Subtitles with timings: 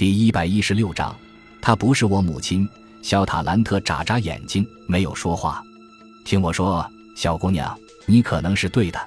[0.00, 1.14] 第一百一十六章，
[1.60, 2.66] 她不是我母亲。
[3.02, 5.62] 小塔兰特眨眨眼睛，没有说话。
[6.24, 8.98] 听我说，小姑娘，你可能是对的。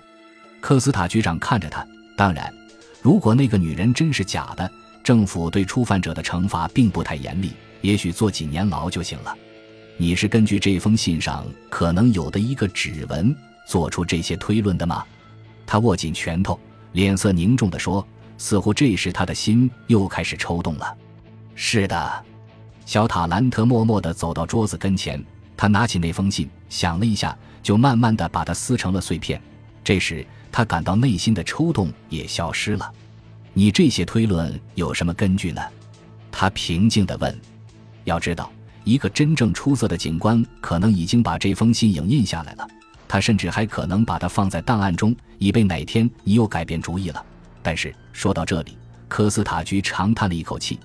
[0.62, 1.84] 科斯塔局长看着他。
[2.16, 2.54] 当然，
[3.02, 4.70] 如果那个女人真是假的，
[5.04, 9.36] 政府对初犯者的惩罚并不太严厉，也许坐几年牢就行了。
[9.98, 13.36] 你是根据这封信上可能有的一个指纹
[13.66, 15.04] 做出这些推论的吗？
[15.66, 16.60] 他握紧拳头，
[16.91, 18.07] 脸色凝重地说。
[18.44, 20.98] 似乎这时他的心又开始抽动了。
[21.55, 22.25] 是的，
[22.86, 25.24] 小塔兰特默默地走到桌子跟前，
[25.56, 29.42] 他拿起那封信，想了一下，就慢慢地把它撕成了碎片。
[29.82, 32.92] 这时他感到内心的抽动也消失了。
[33.53, 35.61] 你这些推论有什么根据呢？
[36.30, 37.39] 他平静地问。
[38.03, 38.52] 要知道，
[38.83, 42.67] 一个真正出色的警官可能已经把这封信影印下来了，
[43.08, 47.25] 他甚至还可能把它放在档案中，以备哪天你又改变主意了。
[47.64, 50.78] 但是说到这里，科斯塔局长叹了一口气。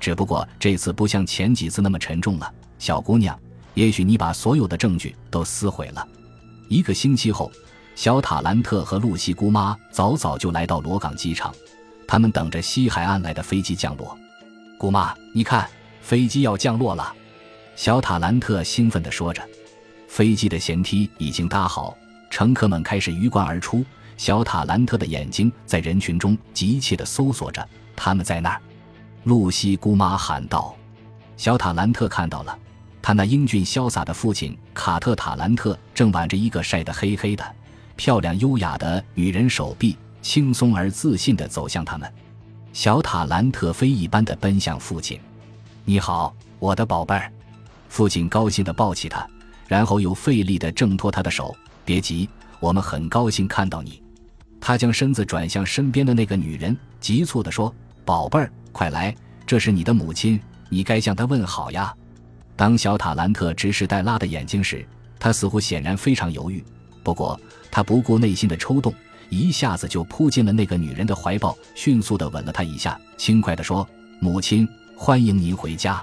[0.00, 3.38] 只不过这次不像前几次那么沉重了，小姑娘。
[3.74, 6.06] 也许你把所有的证据都撕毁了。
[6.68, 7.50] 一个星期后，
[7.94, 11.54] 小塔兰特和露西姑妈早早就来到罗港机场，
[12.06, 14.18] 他们等着西海岸来的飞机降落。
[14.76, 15.68] 姑妈，你看，
[16.00, 17.14] 飞机要降落了。
[17.76, 19.42] 小塔兰特兴奋地说着。
[20.08, 21.96] 飞机的舷梯已经搭好，
[22.28, 23.82] 乘客们开始鱼贯而出。
[24.16, 28.60] 小塔兰特的眼睛在人群中急切地搜索着，他们在那儿。
[29.24, 30.74] 露西姑妈喊道
[31.36, 32.56] ：“小塔兰特看到了，
[33.00, 37.44] 他那英俊潇洒的父亲卡特塔兰特正挽着一个晒得黑黑的、
[37.96, 42.12] 漂亮优雅的女人手臂，轻松而自信地走向他们。
[42.72, 45.18] 小塔兰特飞一般地奔向父亲
[45.84, 47.32] ：‘你好，我的宝贝儿。’
[47.88, 49.26] 父亲高兴地抱起他，
[49.68, 51.54] 然后又费力地挣脱他的手。
[51.84, 52.28] 别急。”
[52.62, 54.00] 我们很高兴看到你。
[54.60, 57.74] 他将身子转向身边的那个女人，急促地说
[58.06, 59.12] ：“宝贝儿，快来，
[59.44, 61.92] 这是你的母亲，你该向她问好呀。”
[62.54, 64.86] 当小塔兰特直视黛拉的眼睛时，
[65.18, 66.62] 他似乎显然非常犹豫。
[67.02, 68.94] 不过他不顾内心的抽动，
[69.28, 73.84] 一下子就扑进了那个女人的怀抱，迅速地吻了她一下，轻快地说
[74.22, 76.00] ：“母亲，欢迎您回家。”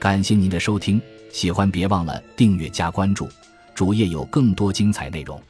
[0.00, 1.00] 感谢您的收听，
[1.32, 3.28] 喜欢别忘了订阅加关注。
[3.74, 5.40] 主页有更多精彩内容。